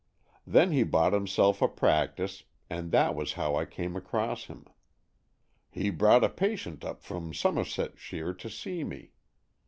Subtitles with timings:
[0.47, 4.65] Then he bought himself a practice, and that was how I came across him.
[5.69, 9.11] He brought a patient up from Somersetshire to see me.